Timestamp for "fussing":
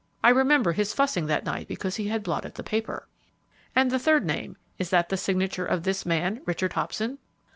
0.95-1.27